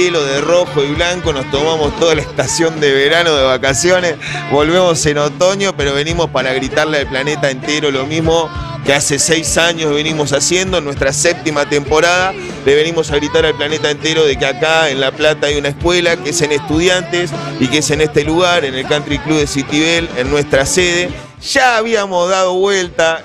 de 0.00 0.40
rojo 0.40 0.82
y 0.82 0.94
blanco, 0.94 1.30
nos 1.30 1.50
tomamos 1.50 1.94
toda 2.00 2.14
la 2.14 2.22
estación 2.22 2.80
de 2.80 2.90
verano 2.90 3.36
de 3.36 3.42
vacaciones, 3.44 4.14
volvemos 4.50 5.04
en 5.04 5.18
otoño, 5.18 5.76
pero 5.76 5.92
venimos 5.92 6.30
para 6.30 6.54
gritarle 6.54 7.00
al 7.00 7.06
planeta 7.06 7.50
entero 7.50 7.90
lo 7.90 8.06
mismo 8.06 8.48
que 8.86 8.94
hace 8.94 9.18
seis 9.18 9.58
años 9.58 9.92
venimos 9.94 10.32
haciendo, 10.32 10.78
en 10.78 10.84
nuestra 10.84 11.12
séptima 11.12 11.68
temporada, 11.68 12.32
le 12.64 12.74
venimos 12.74 13.10
a 13.10 13.16
gritar 13.16 13.44
al 13.44 13.54
planeta 13.54 13.90
entero 13.90 14.24
de 14.24 14.38
que 14.38 14.46
acá 14.46 14.88
en 14.88 15.00
La 15.00 15.12
Plata 15.12 15.48
hay 15.48 15.58
una 15.58 15.68
escuela 15.68 16.16
que 16.16 16.30
es 16.30 16.40
en 16.40 16.52
estudiantes 16.52 17.30
y 17.60 17.68
que 17.68 17.78
es 17.78 17.90
en 17.90 18.00
este 18.00 18.24
lugar, 18.24 18.64
en 18.64 18.74
el 18.74 18.86
Country 18.86 19.18
Club 19.18 19.36
de 19.36 19.46
Citibel, 19.46 20.08
en 20.16 20.30
nuestra 20.30 20.64
sede. 20.64 21.10
Ya 21.42 21.76
habíamos 21.76 22.30
dado 22.30 22.54
vuelta 22.54 23.22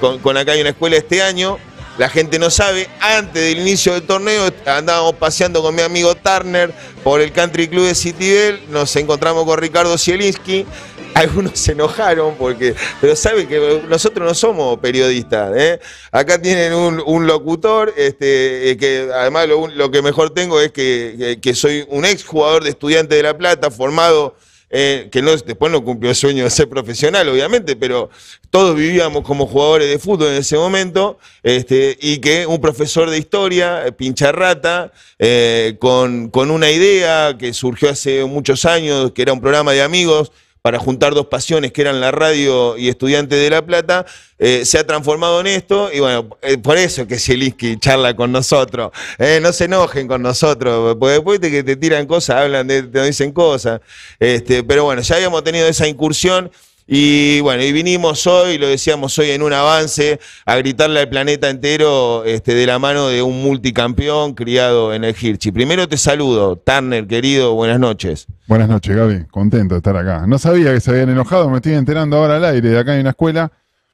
con, 0.00 0.20
con 0.20 0.38
acá 0.38 0.52
hay 0.52 0.62
una 0.62 0.70
escuela 0.70 0.96
este 0.96 1.22
año, 1.22 1.58
la 1.98 2.08
gente 2.08 2.38
no 2.38 2.50
sabe, 2.50 2.88
antes 3.00 3.42
del 3.42 3.58
inicio 3.60 3.94
del 3.94 4.02
torneo 4.02 4.50
andábamos 4.66 5.14
paseando 5.14 5.62
con 5.62 5.74
mi 5.74 5.82
amigo 5.82 6.14
Turner 6.14 6.72
por 7.02 7.20
el 7.20 7.32
Country 7.32 7.68
Club 7.68 7.86
de 7.86 7.94
Citibel, 7.94 8.60
nos 8.68 8.94
encontramos 8.96 9.44
con 9.44 9.58
Ricardo 9.58 9.96
Zielinski, 9.96 10.66
algunos 11.14 11.58
se 11.58 11.72
enojaron 11.72 12.34
porque, 12.36 12.74
pero 13.00 13.16
saben 13.16 13.48
que 13.48 13.82
nosotros 13.88 14.28
no 14.28 14.34
somos 14.34 14.78
periodistas, 14.78 15.56
¿eh? 15.56 15.80
acá 16.12 16.40
tienen 16.40 16.74
un, 16.74 17.26
locutor, 17.26 17.94
este, 17.96 18.70
eh, 18.70 18.76
que 18.76 19.08
además 19.14 19.48
lo, 19.48 19.90
que 19.90 20.02
mejor 20.02 20.30
tengo 20.30 20.60
es 20.60 20.72
que, 20.72 21.52
soy 21.54 21.86
un 21.88 22.04
ex 22.04 22.24
jugador 22.24 22.64
de 22.64 22.70
Estudiante 22.70 23.14
de 23.14 23.22
La 23.22 23.38
Plata, 23.38 23.70
formado 23.70 24.36
eh, 24.68 25.08
que 25.12 25.22
no, 25.22 25.30
después 25.30 25.70
no 25.70 25.84
cumplió 25.84 26.10
el 26.10 26.16
sueño 26.16 26.44
de 26.44 26.50
ser 26.50 26.68
profesional, 26.68 27.28
obviamente, 27.28 27.76
pero 27.76 28.10
todos 28.50 28.74
vivíamos 28.74 29.22
como 29.22 29.46
jugadores 29.46 29.88
de 29.88 29.98
fútbol 29.98 30.28
en 30.28 30.34
ese 30.38 30.56
momento, 30.56 31.18
este, 31.42 31.96
y 32.00 32.18
que 32.18 32.46
un 32.46 32.60
profesor 32.60 33.08
de 33.08 33.18
historia, 33.18 33.86
eh, 33.86 33.92
pincharrata, 33.92 34.92
eh, 35.18 35.76
con, 35.78 36.30
con 36.30 36.50
una 36.50 36.70
idea 36.70 37.36
que 37.38 37.52
surgió 37.52 37.90
hace 37.90 38.24
muchos 38.24 38.64
años, 38.64 39.12
que 39.12 39.22
era 39.22 39.32
un 39.32 39.40
programa 39.40 39.72
de 39.72 39.82
amigos, 39.82 40.32
para 40.66 40.80
juntar 40.80 41.14
dos 41.14 41.26
pasiones 41.26 41.70
que 41.70 41.80
eran 41.82 42.00
la 42.00 42.10
radio 42.10 42.76
y 42.76 42.88
estudiantes 42.88 43.38
de 43.38 43.50
La 43.50 43.64
Plata, 43.64 44.04
eh, 44.36 44.64
se 44.64 44.80
ha 44.80 44.84
transformado 44.84 45.38
en 45.38 45.46
esto 45.46 45.90
y 45.92 46.00
bueno, 46.00 46.28
eh, 46.42 46.58
por 46.58 46.76
eso 46.76 47.06
que 47.06 47.20
Zielinski 47.20 47.78
charla 47.78 48.16
con 48.16 48.32
nosotros. 48.32 48.90
Eh, 49.16 49.38
no 49.40 49.52
se 49.52 49.66
enojen 49.66 50.08
con 50.08 50.22
nosotros, 50.22 50.96
porque 50.98 51.12
después 51.12 51.40
de 51.40 51.52
que 51.52 51.62
te 51.62 51.76
tiran 51.76 52.04
cosas, 52.06 52.42
hablan, 52.42 52.66
de, 52.66 52.82
te 52.82 53.00
dicen 53.04 53.30
cosas. 53.30 53.80
Este, 54.18 54.64
pero 54.64 54.82
bueno, 54.82 55.02
ya 55.02 55.14
habíamos 55.14 55.44
tenido 55.44 55.68
esa 55.68 55.86
incursión 55.86 56.50
y 56.88 57.40
bueno, 57.40 57.64
y 57.64 57.72
vinimos 57.72 58.28
hoy, 58.28 58.58
lo 58.58 58.68
decíamos 58.68 59.18
hoy 59.18 59.30
en 59.30 59.42
un 59.42 59.52
avance, 59.52 60.20
a 60.44 60.54
gritarle 60.54 61.00
al 61.00 61.08
planeta 61.08 61.50
entero 61.50 62.24
este, 62.24 62.54
de 62.54 62.64
la 62.64 62.78
mano 62.78 63.08
de 63.08 63.22
un 63.22 63.42
multicampeón 63.42 64.34
criado 64.34 64.94
en 64.94 65.02
el 65.02 65.16
Hirchi. 65.20 65.50
Primero 65.50 65.88
te 65.88 65.96
saludo, 65.96 66.54
Turner, 66.54 67.08
querido, 67.08 67.54
buenas 67.54 67.80
noches. 67.80 68.28
Buenas 68.46 68.68
noches, 68.68 68.94
Gaby, 68.94 69.24
contento 69.24 69.74
de 69.74 69.78
estar 69.78 69.96
acá. 69.96 70.28
No 70.28 70.38
sabía 70.38 70.72
que 70.72 70.80
se 70.80 70.92
habían 70.92 71.08
enojado, 71.08 71.50
me 71.50 71.56
estoy 71.56 71.72
enterando 71.72 72.18
ahora 72.18 72.36
al 72.36 72.44
aire, 72.44 72.68
de 72.68 72.78
acá 72.78 72.92
hay 72.92 73.00
una 73.00 73.10
escuela, 73.10 73.50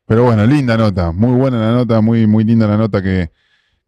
pero 0.06 0.24
bueno, 0.24 0.44
linda 0.44 0.76
nota, 0.76 1.12
muy 1.12 1.32
buena 1.32 1.58
la 1.60 1.72
nota, 1.72 2.02
muy, 2.02 2.26
muy 2.26 2.44
linda 2.44 2.66
la 2.66 2.76
nota 2.76 3.02
que, 3.02 3.30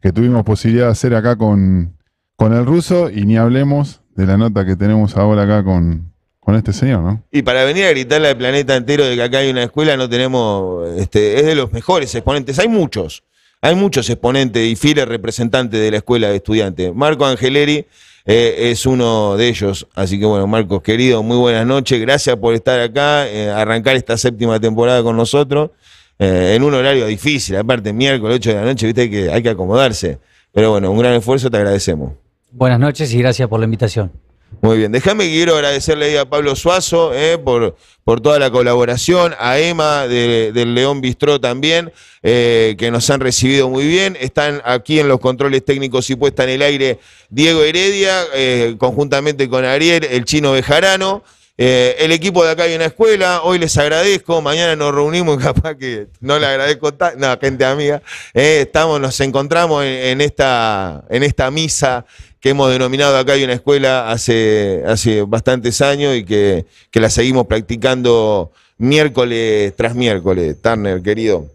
que 0.00 0.12
tuvimos 0.12 0.44
posibilidad 0.44 0.86
de 0.86 0.92
hacer 0.92 1.14
acá 1.14 1.36
con, 1.36 1.98
con 2.36 2.54
el 2.54 2.64
ruso 2.64 3.10
y 3.10 3.26
ni 3.26 3.36
hablemos 3.36 4.00
de 4.16 4.24
la 4.24 4.38
nota 4.38 4.64
que 4.64 4.76
tenemos 4.76 5.14
ahora 5.18 5.42
acá 5.42 5.62
con, 5.62 6.13
con 6.44 6.54
este 6.56 6.72
señor, 6.72 7.00
¿no? 7.00 7.22
Y 7.32 7.42
para 7.42 7.64
venir 7.64 7.86
a 7.86 7.90
gritarle 7.90 8.28
al 8.28 8.36
planeta 8.36 8.76
entero 8.76 9.04
de 9.04 9.16
que 9.16 9.22
acá 9.22 9.38
hay 9.38 9.50
una 9.50 9.62
escuela, 9.62 9.96
no 9.96 10.08
tenemos, 10.08 10.86
este, 10.98 11.40
es 11.40 11.46
de 11.46 11.54
los 11.54 11.72
mejores 11.72 12.14
exponentes. 12.14 12.58
Hay 12.58 12.68
muchos, 12.68 13.24
hay 13.62 13.74
muchos 13.74 14.10
exponentes 14.10 14.62
y 14.62 14.76
fieles 14.76 15.08
representantes 15.08 15.80
de 15.80 15.90
la 15.90 15.96
escuela 15.96 16.28
de 16.28 16.36
estudiantes. 16.36 16.94
Marco 16.94 17.24
Angeleri 17.24 17.86
eh, 18.26 18.70
es 18.70 18.84
uno 18.84 19.36
de 19.38 19.48
ellos. 19.48 19.86
Así 19.94 20.18
que 20.18 20.26
bueno, 20.26 20.46
Marcos, 20.46 20.82
querido, 20.82 21.22
muy 21.22 21.38
buenas 21.38 21.66
noches. 21.66 21.98
Gracias 21.98 22.36
por 22.36 22.54
estar 22.54 22.78
acá, 22.78 23.26
eh, 23.26 23.50
arrancar 23.50 23.96
esta 23.96 24.18
séptima 24.18 24.60
temporada 24.60 25.02
con 25.02 25.16
nosotros. 25.16 25.70
Eh, 26.18 26.52
en 26.56 26.62
un 26.62 26.74
horario 26.74 27.06
difícil, 27.06 27.56
aparte 27.56 27.92
miércoles 27.92 28.36
8 28.36 28.50
de 28.50 28.56
la 28.56 28.64
noche, 28.64 28.86
viste 28.86 29.10
que 29.10 29.30
hay 29.30 29.42
que 29.42 29.48
acomodarse. 29.48 30.18
Pero 30.52 30.70
bueno, 30.72 30.90
un 30.90 30.98
gran 30.98 31.14
esfuerzo, 31.14 31.50
te 31.50 31.56
agradecemos. 31.56 32.12
Buenas 32.52 32.78
noches 32.78 33.12
y 33.14 33.18
gracias 33.18 33.48
por 33.48 33.58
la 33.58 33.64
invitación. 33.64 34.12
Muy 34.60 34.78
bien, 34.78 34.92
déjame 34.92 35.28
quiero 35.28 35.54
agradecerle 35.54 36.18
a 36.18 36.24
Pablo 36.24 36.54
Suazo 36.56 37.12
eh, 37.14 37.38
por, 37.38 37.76
por 38.04 38.20
toda 38.20 38.38
la 38.38 38.50
colaboración, 38.50 39.34
a 39.38 39.58
Emma 39.58 40.06
del 40.06 40.74
León 40.74 41.00
Bistró 41.00 41.40
también, 41.40 41.92
eh, 42.22 42.74
que 42.78 42.90
nos 42.90 43.08
han 43.10 43.20
recibido 43.20 43.68
muy 43.68 43.86
bien. 43.86 44.16
Están 44.20 44.60
aquí 44.64 45.00
en 45.00 45.08
los 45.08 45.20
controles 45.20 45.64
técnicos 45.64 46.10
y 46.10 46.16
puesta 46.16 46.44
en 46.44 46.50
el 46.50 46.62
aire 46.62 46.98
Diego 47.30 47.62
Heredia, 47.62 48.22
eh, 48.34 48.76
conjuntamente 48.78 49.48
con 49.48 49.64
Ariel, 49.64 50.04
el 50.04 50.24
chino 50.24 50.52
Bejarano. 50.52 51.22
el 51.56 52.10
equipo 52.12 52.44
de 52.44 52.50
acá 52.50 52.64
hay 52.64 52.74
una 52.74 52.86
escuela, 52.86 53.42
hoy 53.42 53.58
les 53.58 53.76
agradezco, 53.78 54.42
mañana 54.42 54.76
nos 54.76 54.94
reunimos, 54.94 55.38
capaz 55.42 55.76
que 55.76 56.08
no 56.20 56.38
le 56.38 56.46
agradezco 56.46 56.92
no, 57.16 57.38
gente 57.40 57.64
amiga, 57.64 58.02
estamos, 58.34 59.00
nos 59.00 59.18
encontramos 59.20 59.84
en, 59.84 60.20
esta, 60.20 61.04
en 61.08 61.22
esta 61.22 61.50
misa 61.50 62.04
que 62.44 62.50
hemos 62.50 62.70
denominado 62.70 63.16
acá 63.16 63.32
hay 63.32 63.44
una 63.44 63.54
escuela 63.54 64.10
hace, 64.10 64.82
hace 64.86 65.22
bastantes 65.22 65.80
años 65.80 66.14
y 66.14 66.26
que, 66.26 66.66
la 66.92 67.08
seguimos 67.08 67.46
practicando 67.46 68.50
miércoles 68.76 69.72
tras 69.74 69.94
miércoles, 69.94 70.60
Turner, 70.60 71.00
querido. 71.00 71.46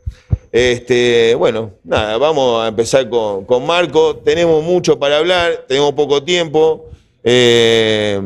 Este, 0.52 1.36
bueno, 1.36 1.74
nada, 1.84 2.18
vamos 2.18 2.64
a 2.64 2.70
empezar 2.70 3.08
con, 3.08 3.68
Marco. 3.68 4.16
Tenemos 4.16 4.64
mucho 4.64 4.98
para 4.98 5.20
hablar, 5.20 5.64
tenemos 5.68 5.94
poco 5.94 6.24
tiempo. 6.24 6.90
Eh, 7.24 8.20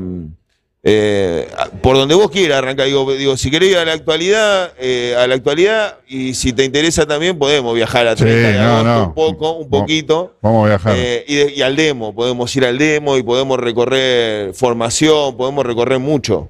eh, 0.85 1.47
por 1.81 1.95
donde 1.95 2.13
vos 2.13 2.29
quieras 2.29 2.57
arrancar, 2.57 2.87
digo, 2.87 3.09
digo 3.13 3.37
si 3.37 3.49
querés 3.49 3.71
ir 3.71 3.77
a 3.77 3.85
la 3.85 3.93
actualidad, 3.93 4.73
eh, 4.77 5.15
a 5.17 5.25
la 5.27 5.35
actualidad, 5.35 5.99
y 6.09 6.33
si 6.33 6.51
te 6.51 6.65
interesa 6.65 7.05
también 7.05 7.39
podemos 7.39 7.73
viajar 7.73 8.05
a 8.05 8.15
30 8.17 9.03
un 9.05 9.13
poco, 9.13 9.53
un 9.53 9.69
poquito. 9.69 10.35
Vamos 10.41 10.65
a 10.65 10.69
viajar. 10.69 10.93
Eh, 10.97 11.53
y, 11.55 11.61
al 11.61 11.77
demo, 11.77 12.13
podemos 12.13 12.53
ir 12.57 12.65
al 12.65 12.77
demo 12.77 13.15
y 13.15 13.23
podemos 13.23 13.57
recorrer 13.57 14.53
formación, 14.53 15.37
podemos 15.37 15.65
recorrer 15.65 15.99
mucho. 15.99 16.49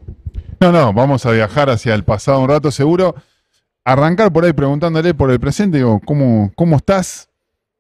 No, 0.60 0.72
no, 0.72 0.94
vamos 0.94 1.28
a 1.28 1.32
viajar 1.32 1.70
hacia 1.70 1.94
el 1.94 2.04
pasado 2.04 2.40
un 2.40 2.50
rato 2.50 2.72
seguro. 2.72 3.14
Arrancar 3.86 4.34
por 4.34 4.46
ahí 4.46 4.54
preguntándole 4.54 5.14
por 5.14 5.30
el 5.30 5.40
presente, 5.40 5.78
digo, 5.78 6.02
¿cómo, 6.04 6.52
cómo 6.56 6.78
estás? 6.78 7.30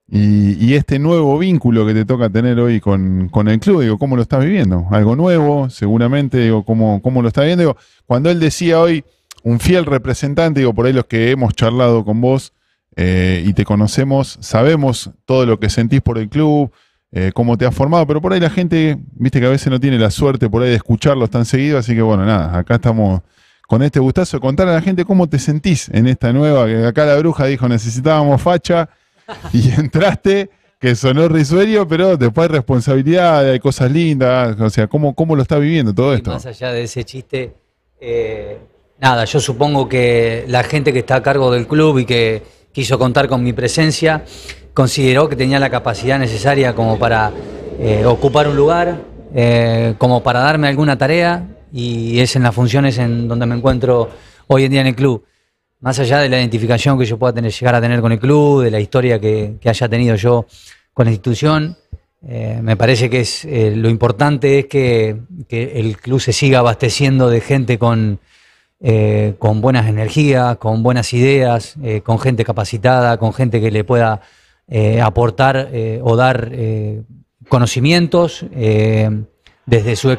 Y, 0.08 0.74
este 0.76 1.00
nuevo 1.00 1.38
vínculo 1.40 1.86
que 1.86 1.94
te 1.94 2.06
toca 2.06 2.30
tener 2.30 2.60
hoy 2.60 2.80
con, 2.80 3.30
el 3.48 3.60
club, 3.60 3.82
digo, 3.82 3.98
¿cómo 3.98 4.16
lo 4.16 4.22
estás 4.22 4.44
viviendo? 4.44 4.86
Algo 4.92 5.16
nuevo, 5.16 5.70
seguramente, 5.70 6.40
digo, 6.40 6.64
¿cómo, 6.64 7.02
cómo 7.02 7.22
lo 7.22 7.30
estás 7.30 7.46
viendo? 7.46 7.62
Digo, 7.64 7.78
cuando 8.06 8.30
él 8.30 8.40
decía 8.40 8.80
hoy, 8.80 9.04
un 9.44 9.60
fiel 9.60 9.86
representante, 9.86 10.60
digo, 10.60 10.74
por 10.74 10.86
ahí 10.86 10.94
los 10.94 11.06
que 11.06 11.32
hemos 11.32 11.54
charlado 11.54 12.04
con 12.04 12.22
vos 12.22 12.54
eh, 12.96 13.44
y 13.46 13.54
te 13.54 13.66
conocemos, 13.66 14.38
sabemos 14.42 15.12
todo 15.26 15.46
lo 15.46 15.60
que 15.60 15.70
sentís 15.70 16.02
por 16.02 16.18
el 16.18 16.30
club, 16.30 16.72
eh, 17.12 17.32
cómo 17.34 17.58
te 17.58 17.66
has 17.66 17.74
formado, 17.74 18.06
pero 18.06 18.22
por 18.22 18.34
ahí 18.34 18.40
la 18.40 18.50
gente, 18.50 18.98
viste 19.14 19.40
que 19.40 19.46
a 19.46 19.50
veces 19.50 19.72
no 19.72 19.80
tiene 19.80 20.00
la 20.00 20.12
suerte 20.12 20.50
por 20.50 20.64
ahí 20.64 20.70
de 20.70 20.76
escucharlos 20.76 21.30
tan 21.30 21.46
seguido, 21.46 21.78
así 21.78 21.96
que 21.96 22.02
bueno, 22.02 22.26
nada, 22.26 22.58
acá 22.58 22.76
estamos 22.76 23.22
con 23.68 23.82
este 23.84 24.00
gustazo 24.00 24.38
de 24.38 24.42
contar 24.42 24.68
a 24.68 24.74
la 24.74 24.82
gente 24.82 25.06
cómo 25.06 25.28
te 25.28 25.40
sentís 25.40 25.90
en 25.90 26.08
esta 26.08 26.34
nueva, 26.34 26.66
que 26.68 26.86
acá 26.86 27.06
la 27.06 27.16
bruja 27.18 27.46
dijo 27.46 27.68
necesitábamos 27.70 28.42
facha 28.42 28.90
y 29.54 29.72
entraste, 29.72 30.50
que 30.80 30.96
sonó 30.96 31.30
risueño, 31.30 31.88
pero 31.88 32.18
después 32.18 32.50
hay 32.50 32.56
responsabilidad, 32.56 33.50
hay 33.50 33.60
cosas 33.60 33.90
lindas, 33.90 34.60
o 34.60 34.70
sea, 34.70 34.88
¿cómo, 34.88 35.16
cómo 35.16 35.36
lo 35.36 35.42
está 35.42 35.58
viviendo 35.58 35.94
todo 35.94 36.14
esto? 36.14 36.32
Más 36.32 36.46
allá 36.46 36.74
de 36.74 36.84
ese 36.84 37.06
chiste, 37.06 37.54
eh, 38.02 38.58
nada, 39.00 39.24
yo 39.24 39.40
supongo 39.40 39.88
que 39.88 40.44
la 40.50 40.64
gente 40.64 40.92
que 40.92 41.00
está 41.00 41.16
a 41.16 41.24
cargo 41.24 41.52
del 41.52 41.68
club 41.68 42.00
y 42.00 42.06
que 42.06 42.44
quiso 42.74 43.00
contar 43.00 43.30
con 43.30 43.44
mi 43.44 43.54
presencia, 43.54 44.26
consideró 44.74 45.30
que 45.30 45.36
tenía 45.36 45.60
la 45.60 45.70
capacidad 45.70 46.20
necesaria 46.20 46.76
como 46.76 47.00
para 47.00 47.32
eh, 47.80 48.04
ocupar 48.06 48.48
un 48.48 48.58
lugar, 48.58 48.98
eh, 49.34 49.96
como 49.98 50.22
para 50.22 50.42
darme 50.42 50.68
alguna 50.68 50.98
tarea, 50.98 51.48
y 51.72 52.20
es 52.20 52.36
en 52.36 52.44
las 52.44 52.54
funciones 52.54 52.98
en 52.98 53.28
donde 53.28 53.46
me 53.46 53.56
encuentro 53.56 54.10
hoy 54.48 54.66
en 54.66 54.72
día 54.72 54.82
en 54.82 54.88
el 54.88 54.96
club 54.96 55.24
más 55.84 56.00
allá 56.00 56.20
de 56.20 56.30
la 56.30 56.40
identificación 56.40 56.98
que 56.98 57.06
yo 57.06 57.20
pueda 57.20 57.42
llegar 57.42 57.76
a 57.76 57.82
tener 57.82 58.00
con 58.00 58.14
el 58.14 58.20
club, 58.20 58.64
de 58.64 58.72
la 58.72 58.80
historia 58.80 59.20
que, 59.20 59.60
haya 59.66 59.90
tenido 59.90 60.16
yo 60.16 60.46
con 60.94 61.06
la 61.06 61.12
institución, 61.12 61.76
eh, 62.26 62.62
me 62.64 62.78
parece 62.78 63.10
que 63.10 63.20
es 63.20 63.44
eh, 63.44 63.74
lo 63.76 63.90
importante 63.90 64.60
es 64.60 64.66
que, 64.68 65.18
el 65.50 65.98
club 65.98 66.22
se 66.22 66.32
siga 66.32 66.60
abasteciendo 66.60 67.30
de 67.30 67.42
gente 67.42 67.78
con, 67.78 68.22
eh, 68.80 69.36
con 69.38 69.60
buenas 69.60 69.90
energías, 69.90 70.56
con 70.56 70.84
buenas 70.84 71.14
ideas, 71.14 71.76
con 72.04 72.18
gente 72.18 72.46
capacitada, 72.46 73.18
con 73.18 73.34
gente 73.34 73.60
que 73.60 73.70
le 73.70 73.84
pueda 73.84 74.22
aportar 75.04 75.70
o 76.02 76.16
dar 76.16 76.50
conocimientos 77.50 78.46
desde 79.66 79.96
su 79.98 80.12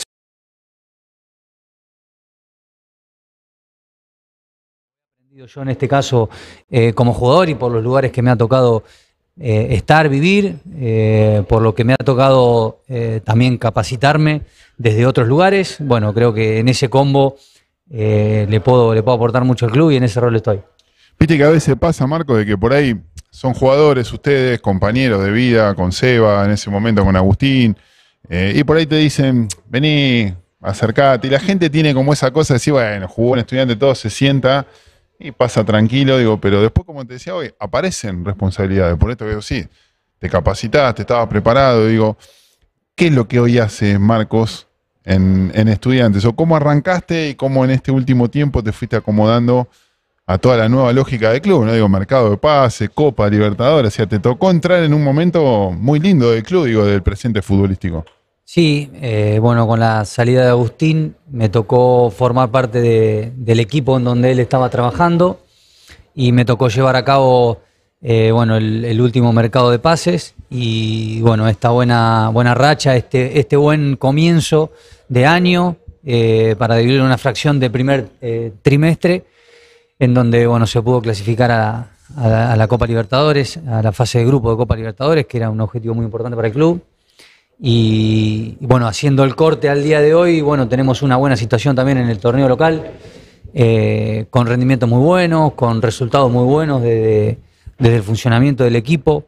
yo 5.34 5.62
en 5.62 5.68
este 5.68 5.88
caso 5.88 6.30
eh, 6.70 6.92
como 6.92 7.12
jugador 7.12 7.48
y 7.48 7.56
por 7.56 7.72
los 7.72 7.82
lugares 7.82 8.12
que 8.12 8.22
me 8.22 8.30
ha 8.30 8.36
tocado 8.36 8.84
eh, 9.40 9.68
estar, 9.70 10.08
vivir, 10.08 10.58
eh, 10.76 11.42
por 11.48 11.60
lo 11.60 11.74
que 11.74 11.82
me 11.82 11.92
ha 11.92 11.96
tocado 11.96 12.82
también 13.24 13.58
capacitarme 13.58 14.42
desde 14.78 15.06
otros 15.06 15.26
lugares. 15.26 15.78
Bueno, 15.80 16.14
creo 16.14 16.32
que 16.32 16.60
en 16.60 16.68
ese 16.68 16.88
combo 16.88 17.36
le, 17.90 18.60
puedo, 18.60 18.94
le 18.94 19.02
puedo 19.02 19.16
aportar 19.16 19.44
mucho 19.44 19.66
al 19.66 19.72
club 19.72 19.90
y 19.90 19.96
en 19.96 20.04
ese 20.04 20.20
rol 20.20 20.36
estoy. 20.36 20.60
Viste 21.18 21.36
que 21.36 21.44
a 21.44 21.50
veces 21.50 21.74
pasa, 21.76 22.06
Marco, 22.06 22.36
de 22.36 22.46
que 22.46 22.56
por 22.56 22.72
ahí 22.72 22.94
son 23.30 23.54
jugadores, 23.54 24.12
ustedes, 24.12 24.60
compañeros 24.60 25.24
de 25.24 25.32
vida, 25.32 25.74
con 25.74 25.90
Seba, 25.90 26.44
en 26.44 26.52
ese 26.52 26.70
momento 26.70 27.04
con 27.04 27.16
Agustín, 27.16 27.76
y 28.30 28.62
por 28.62 28.76
ahí 28.76 28.86
te 28.86 28.96
dicen, 28.96 29.48
vení, 29.66 30.32
acercate. 30.60 31.26
Y 31.26 31.30
la 31.30 31.40
gente 31.40 31.68
tiene 31.70 31.92
como 31.92 32.12
esa 32.12 32.30
cosa 32.30 32.54
de 32.54 32.58
decir, 32.58 32.72
bueno, 32.72 33.08
jugó 33.08 33.32
un 33.32 33.40
estudiante, 33.40 33.74
todo 33.74 33.96
se 33.96 34.10
sienta 34.10 34.64
y 35.18 35.32
pasa 35.32 35.64
tranquilo, 35.64 36.18
digo, 36.18 36.40
pero 36.40 36.60
después, 36.60 36.86
como 36.86 37.06
te 37.06 37.14
decía 37.14 37.34
hoy, 37.34 37.52
aparecen 37.58 38.24
responsabilidades. 38.24 38.96
Por 38.96 39.10
esto 39.10 39.26
digo, 39.26 39.42
sí, 39.42 39.66
te 40.18 40.28
capacitaste, 40.28 41.02
estabas 41.02 41.28
preparado, 41.28 41.86
digo, 41.86 42.16
¿qué 42.94 43.06
es 43.06 43.12
lo 43.12 43.28
que 43.28 43.40
hoy 43.40 43.58
hace 43.58 43.98
Marcos 43.98 44.68
en, 45.04 45.50
estudiantes? 45.68 46.24
¿O 46.24 46.34
cómo 46.34 46.56
arrancaste 46.56 47.30
y 47.30 47.34
cómo 47.34 47.64
en 47.64 47.70
este 47.70 47.92
último 47.92 48.28
tiempo 48.28 48.62
te 48.62 48.72
fuiste 48.72 48.96
acomodando 48.96 49.68
a 50.26 50.38
toda 50.38 50.56
la 50.56 50.68
nueva 50.68 50.92
lógica 50.92 51.30
del 51.30 51.40
club? 51.40 51.64
No 51.64 51.72
digo, 51.72 51.88
mercado 51.88 52.30
de 52.30 52.36
pase, 52.36 52.88
Copa, 52.88 53.28
Libertadores, 53.28 53.92
o 53.92 53.96
sea, 53.96 54.06
te 54.06 54.18
tocó 54.18 54.50
entrar 54.50 54.82
en 54.82 54.94
un 54.94 55.04
momento 55.04 55.70
muy 55.70 56.00
lindo 56.00 56.30
del 56.30 56.42
club, 56.42 56.66
digo, 56.66 56.84
del 56.84 57.02
presente 57.02 57.42
futbolístico. 57.42 58.04
Sí, 58.46 58.90
eh, 59.00 59.38
bueno, 59.40 59.66
con 59.66 59.80
la 59.80 60.04
salida 60.04 60.44
de 60.44 60.50
Agustín 60.50 61.16
me 61.30 61.48
tocó 61.48 62.10
formar 62.10 62.50
parte 62.50 63.32
del 63.34 63.60
equipo 63.60 63.96
en 63.96 64.04
donde 64.04 64.32
él 64.32 64.38
estaba 64.38 64.68
trabajando 64.68 65.40
y 66.14 66.30
me 66.32 66.44
tocó 66.44 66.68
llevar 66.68 66.94
a 66.94 67.04
cabo 67.04 67.62
eh, 68.02 68.30
bueno, 68.32 68.56
el, 68.56 69.00
último 69.00 69.32
mercado 69.32 69.70
de 69.70 69.78
pases 69.78 70.34
y 70.50 71.22
bueno, 71.22 71.48
esta 71.48 71.70
buena, 71.70 72.28
buena 72.28 72.54
racha, 72.54 72.94
este, 72.96 73.40
este 73.40 73.56
buen 73.56 73.96
comienzo 73.96 74.72
de 75.08 75.24
año 75.24 75.76
eh, 76.04 76.54
para 76.58 76.76
dividir 76.76 77.00
una 77.00 77.16
fracción 77.16 77.58
de 77.58 77.70
primer 77.70 78.10
trimestre 78.60 79.24
en 79.98 80.12
donde 80.12 80.46
bueno, 80.46 80.66
se 80.66 80.82
pudo 80.82 81.00
clasificar 81.00 81.50
a, 81.50 81.88
a 82.16 82.54
la 82.56 82.68
Copa 82.68 82.86
Libertadores, 82.86 83.56
a 83.66 83.82
la 83.82 83.90
fase 83.92 84.18
de 84.18 84.26
grupo 84.26 84.50
de 84.50 84.58
Copa 84.58 84.76
Libertadores, 84.76 85.24
que 85.24 85.38
era 85.38 85.48
un 85.48 85.62
objetivo 85.62 85.94
muy 85.94 86.04
importante 86.04 86.36
para 86.36 86.48
el 86.48 86.54
club. 86.54 86.82
Y, 87.66 88.58
bueno, 88.60 88.86
haciendo 88.86 89.24
el 89.24 89.34
corte 89.34 89.70
al 89.70 89.82
día 89.82 90.02
de 90.02 90.14
hoy, 90.14 90.42
bueno, 90.42 90.68
tenemos 90.68 91.00
una 91.00 91.16
buena 91.16 91.34
situación 91.34 91.74
también 91.74 91.96
en 91.96 92.10
el 92.10 92.18
torneo 92.18 92.46
local, 92.46 92.92
eh, 93.54 94.26
con 94.28 94.46
rendimientos 94.46 94.86
muy 94.86 94.98
buenos, 94.98 95.54
con 95.54 95.80
resultados 95.80 96.30
muy 96.30 96.44
buenos 96.44 96.82
desde, 96.82 97.38
el 97.78 98.02
funcionamiento 98.02 98.64
del 98.64 98.76
equipo 98.76 99.24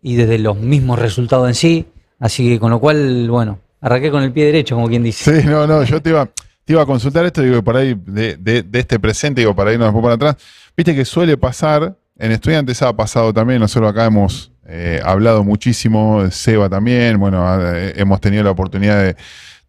y 0.00 0.14
desde 0.14 0.38
los 0.38 0.56
mismos 0.56 1.00
resultados 1.00 1.48
en 1.48 1.54
sí. 1.56 1.86
Así 2.20 2.48
que 2.48 2.60
con 2.60 2.70
lo 2.70 2.78
cual, 2.78 3.28
bueno, 3.28 3.58
arranqué 3.80 4.12
con 4.12 4.22
el 4.22 4.30
pie 4.30 4.44
derecho, 4.44 4.76
como 4.76 4.86
quien 4.86 5.02
dice. 5.02 5.42
Sí, 5.42 5.48
no, 5.48 5.66
no, 5.66 5.82
yo 5.82 6.00
te 6.00 6.10
iba, 6.10 6.26
te 6.64 6.72
iba 6.72 6.82
a 6.82 6.86
consultar 6.86 7.24
esto, 7.24 7.42
digo, 7.42 7.60
por 7.64 7.76
ahí, 7.76 8.00
de, 8.06 8.64
este 8.72 9.00
presente, 9.00 9.40
digo, 9.40 9.56
para 9.56 9.72
irnos 9.72 9.88
después 9.88 10.02
para 10.04 10.14
atrás. 10.14 10.36
Viste 10.76 10.94
que 10.94 11.04
suele 11.04 11.36
pasar, 11.36 11.96
en 12.16 12.30
estudiantes 12.30 12.82
ha 12.82 12.92
pasado 12.92 13.34
también, 13.34 13.58
nosotros 13.58 13.90
acá 13.90 14.04
hemos 14.04 14.52
eh, 14.72 15.00
hablado 15.04 15.42
muchísimo, 15.42 16.30
Seba 16.30 16.68
también, 16.68 17.18
bueno, 17.18 17.44
eh, 17.74 17.92
hemos 17.96 18.20
tenido 18.20 18.44
la 18.44 18.52
oportunidad 18.52 19.02
de, 19.02 19.16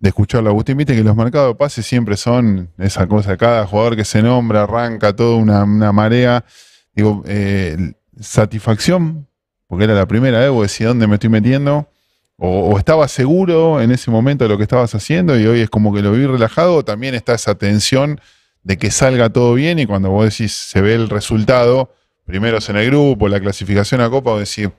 escucharlo 0.04 0.50
a 0.50 0.52
Agustín, 0.52 0.78
viste 0.78 0.96
que 0.96 1.04
los 1.04 1.16
mercados 1.16 1.50
de 1.50 1.56
pases 1.56 1.88
siempre 1.88 2.18
son 2.18 2.70
esa 2.78 3.08
cosa, 3.08 3.36
cada 3.36 3.66
jugador 3.66 3.96
que 3.96 4.06
se 4.06 4.22
nombra 4.22 4.64
arranca 4.64 5.16
toda 5.16 5.38
una, 5.38 5.92
marea, 5.92 6.46
digo, 6.94 7.24
eh, 7.26 7.94
satisfacción, 8.20 9.28
porque 9.66 9.86
era 9.86 9.96
la 9.96 10.06
primera 10.06 10.38
vez, 10.40 10.52
vos 10.52 10.72
decís, 10.72 10.86
¿dónde 10.86 11.08
me 11.08 11.16
estoy 11.16 11.30
metiendo? 11.32 11.90
O, 12.38 12.78
estaba 12.78 13.08
seguro 13.08 13.82
en 13.82 13.92
ese 13.92 14.12
momento 14.12 14.44
de 14.46 14.50
lo 14.50 14.58
que 14.58 14.64
estabas 14.64 14.94
haciendo 14.94 15.40
y 15.40 15.48
hoy 15.48 15.62
es 15.62 15.70
como 15.72 15.92
que 15.96 16.04
lo 16.04 16.12
vi 16.12 16.28
relajado, 16.28 16.76
o 16.76 16.86
también 16.86 17.16
está 17.16 17.34
esa 17.34 17.56
tensión 17.56 18.22
de 18.62 18.78
que 18.78 18.92
salga 18.92 19.32
todo 19.32 19.56
bien 19.56 19.80
y 19.80 19.88
cuando 19.88 20.12
vos 20.12 20.26
decís, 20.26 20.52
se 20.52 20.80
ve 20.80 20.94
el 20.94 21.10
resultado, 21.10 21.92
primero 22.24 22.60
es 22.60 22.70
en 22.70 22.76
el 22.76 22.86
grupo, 22.86 23.28
la 23.28 23.40
clasificación 23.40 24.02
a 24.02 24.10
Copa, 24.12 24.32
vos 24.32 24.40
decís, 24.40 24.70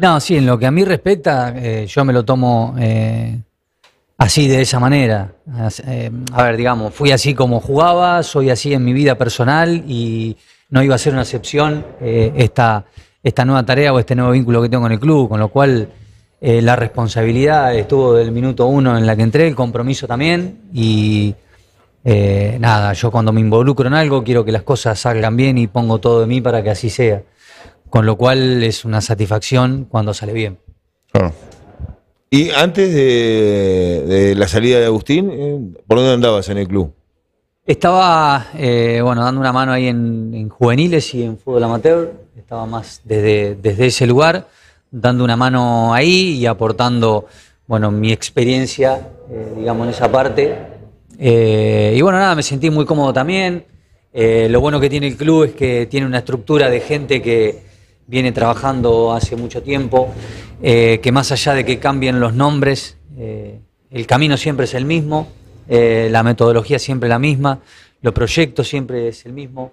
No, 0.00 0.18
sí, 0.18 0.36
en 0.38 0.46
lo 0.46 0.58
que 0.58 0.66
a 0.66 0.70
mí 0.70 0.84
respecta, 0.84 1.52
eh, 1.54 1.86
yo 1.86 2.04
me 2.04 2.14
lo 2.14 2.24
tomo 2.24 2.74
eh, 2.78 3.38
así, 4.16 4.48
de 4.48 4.62
esa 4.62 4.80
manera. 4.80 5.32
Eh, 5.86 6.10
a 6.32 6.42
ver, 6.44 6.56
digamos, 6.56 6.94
fui 6.94 7.12
así 7.12 7.34
como 7.34 7.60
jugaba, 7.60 8.22
soy 8.22 8.48
así 8.50 8.72
en 8.72 8.84
mi 8.84 8.94
vida 8.94 9.16
personal 9.16 9.84
y 9.86 10.36
no 10.70 10.82
iba 10.82 10.94
a 10.94 10.98
ser 10.98 11.12
una 11.12 11.22
excepción 11.22 11.84
esta, 12.00 12.86
esta 13.22 13.44
nueva 13.44 13.62
tarea 13.64 13.92
o 13.92 13.98
este 13.98 14.14
nuevo 14.14 14.32
vínculo 14.32 14.62
que 14.62 14.70
tengo 14.70 14.84
con 14.84 14.92
el 14.92 14.98
club, 14.98 15.28
con 15.28 15.38
lo 15.38 15.48
cual 15.48 15.88
la 16.40 16.74
responsabilidad 16.74 17.74
estuvo 17.74 18.14
del 18.14 18.32
minuto 18.32 18.66
uno 18.66 18.96
en 18.96 19.06
la 19.06 19.14
que 19.14 19.22
entré, 19.22 19.46
el 19.46 19.54
compromiso 19.54 20.06
también 20.06 20.62
y... 20.72 21.34
nada, 22.58 22.94
yo 22.94 23.10
cuando 23.10 23.32
me 23.34 23.42
involucro 23.42 23.86
en 23.86 23.94
algo 23.94 24.24
quiero 24.24 24.46
que 24.46 24.52
las 24.52 24.62
cosas 24.62 24.98
salgan 24.98 25.36
bien 25.36 25.58
y 25.58 25.66
pongo 25.66 25.98
todo 25.98 26.22
de 26.22 26.26
mí 26.26 26.40
para 26.40 26.62
que 26.62 26.70
así 26.70 26.88
sea. 26.88 27.20
Con 27.92 28.06
lo 28.06 28.16
cual 28.16 28.62
es 28.62 28.86
una 28.86 29.02
satisfacción 29.02 29.84
cuando 29.84 30.14
sale 30.14 30.32
bien. 30.32 30.56
Y 32.30 32.48
antes 32.48 32.94
de, 32.94 34.32
la 34.34 34.48
salida 34.48 34.80
de 34.80 34.86
Agustín, 34.86 35.30
eh, 35.30 35.60
¿por 35.86 35.98
dónde 35.98 36.14
andabas 36.14 36.48
en 36.48 36.56
el 36.56 36.66
club? 36.66 36.94
Estaba, 37.66 38.46
eh, 38.56 39.00
bueno, 39.04 39.22
dando 39.22 39.42
una 39.42 39.52
mano 39.52 39.72
ahí 39.72 39.88
en, 39.88 40.48
juveniles 40.48 41.12
y 41.12 41.22
en 41.22 41.36
fútbol 41.36 41.64
amateur. 41.64 42.14
Estaba 42.34 42.64
más 42.64 43.02
desde, 43.04 43.56
desde 43.56 43.88
ese 43.88 44.06
lugar, 44.06 44.48
dando 44.90 45.22
una 45.22 45.36
mano 45.36 45.92
ahí 45.92 46.38
y 46.38 46.46
aportando, 46.46 47.26
bueno, 47.66 47.90
mi 47.90 48.10
experiencia, 48.10 49.06
eh, 49.30 49.52
digamos, 49.58 49.88
en 49.88 49.90
esa 49.90 50.10
parte. 50.10 50.56
y 51.18 52.00
bueno, 52.00 52.18
nada, 52.18 52.34
me 52.34 52.42
sentí 52.42 52.70
muy 52.70 52.86
cómodo 52.86 53.12
también. 53.12 53.66
lo 54.14 54.60
bueno 54.62 54.80
que 54.80 54.88
tiene 54.88 55.08
el 55.08 55.16
club 55.18 55.44
es 55.44 55.52
que 55.52 55.84
tiene 55.90 56.06
una 56.06 56.20
estructura 56.20 56.70
de 56.70 56.80
gente 56.80 57.20
que, 57.20 57.70
viene 58.12 58.30
trabajando 58.30 59.14
hace 59.14 59.36
mucho 59.36 59.62
tiempo, 59.62 60.12
eh, 60.62 61.00
que 61.02 61.10
más 61.10 61.32
allá 61.32 61.54
de 61.54 61.64
que 61.64 61.78
cambien 61.78 62.20
los 62.20 62.34
nombres, 62.34 62.98
eh, 63.16 63.58
el 63.90 64.06
camino 64.06 64.36
siempre 64.36 64.66
es 64.66 64.74
el 64.74 64.84
mismo, 64.84 65.28
eh, 65.66 66.08
la 66.10 66.22
metodología 66.22 66.78
siempre 66.78 67.08
la 67.08 67.18
misma, 67.18 67.60
los 68.02 68.12
proyectos 68.12 68.68
siempre 68.68 69.08
es 69.08 69.24
el 69.24 69.32
mismo, 69.32 69.72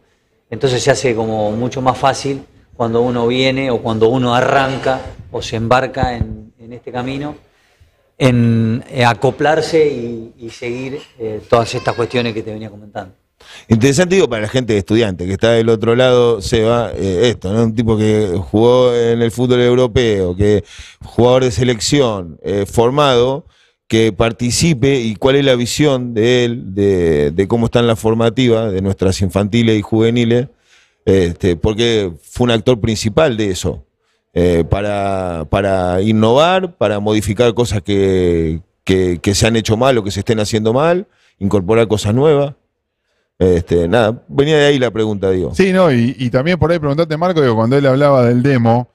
entonces 0.50 0.82
se 0.82 0.90
hace 0.90 1.14
como 1.14 1.52
mucho 1.52 1.82
más 1.82 1.98
fácil 1.98 2.42
cuando 2.78 3.02
uno 3.02 3.28
viene 3.28 3.70
o 3.72 3.80
cuando 3.80 4.08
uno 4.08 4.34
arranca 4.34 5.02
o 5.34 5.42
se 5.42 5.58
embarca 5.58 6.16
en, 6.16 6.54
este 6.72 6.94
camino, 6.94 7.36
en 8.18 8.84
acoplarse 9.06 9.86
y 10.38 10.50
seguir 10.52 11.02
todas 11.50 11.74
estas 11.76 11.96
cuestiones 11.96 12.34
que 12.34 12.44
te 12.44 12.54
venía 12.54 12.70
comentando. 12.70 13.16
Interesante 13.68 14.16
digo 14.16 14.30
para 14.30 14.44
la 14.44 14.48
gente 14.48 14.74
de 14.74 14.80
estudiante, 14.80 15.26
que 15.26 15.34
está 15.34 15.52
del 15.52 15.70
otro 15.70 15.96
lado, 15.96 16.42
se 16.42 16.64
va 16.64 16.92
eh, 16.96 17.30
esto, 17.30 17.54
¿no? 17.54 17.64
Un 17.66 17.76
tipo 17.76 17.98
que 17.98 18.40
jugó 18.50 18.96
en 18.96 19.22
el 19.22 19.32
fútbol 19.32 19.62
europeo, 19.62 20.36
que 20.36 20.64
jugador 21.04 21.44
de 21.44 21.52
selección, 21.52 22.40
eh, 22.44 22.66
formado, 22.66 23.46
que 23.88 24.12
participe 24.12 25.00
y 25.02 25.16
cuál 25.16 25.36
es 25.36 25.46
la 25.46 25.56
visión 25.56 26.14
de 26.14 26.46
él, 26.46 26.76
de, 26.76 27.46
cómo 27.48 27.66
está 27.68 27.80
en 27.80 27.88
la 27.88 27.96
formativa 27.96 28.70
de 28.70 28.82
nuestras 28.82 29.22
infantiles 29.22 29.78
y 29.78 29.82
juveniles, 29.82 30.48
este, 31.06 31.56
porque 31.56 32.12
fue 32.22 32.46
un 32.46 32.52
actor 32.52 32.80
principal 32.80 33.38
de 33.38 33.52
eso, 33.52 33.86
eh, 34.34 34.64
para, 34.70 35.48
para 35.50 36.02
innovar, 36.02 36.78
para 36.78 37.00
modificar 37.00 37.54
cosas 37.56 37.82
que, 37.82 38.62
que 38.84 39.36
se 39.36 39.48
han 39.48 39.56
hecho 39.56 39.76
mal 39.76 39.98
o 39.98 40.04
que 40.04 40.12
se 40.12 40.20
estén 40.20 40.40
haciendo 40.40 40.74
mal, 40.74 41.08
incorporar 41.40 41.88
cosas 41.88 42.14
nuevas. 42.14 42.56
Este, 43.40 43.88
nada, 43.88 44.22
venía 44.28 44.58
de 44.58 44.66
ahí 44.66 44.78
la 44.78 44.92
pregunta, 44.92 45.32
digo. 45.32 45.56
Sí, 45.56 45.72
no, 45.72 45.90
y, 45.94 46.30
también 46.30 46.60
por 46.60 46.72
ahí 46.72 46.78
preguntarte, 46.78 47.16
Marco, 47.16 47.42
digo, 47.42 47.56
cuando 47.56 47.78
él 47.78 47.86
hablaba 47.86 48.26
del 48.26 48.44
demo, 48.44 48.90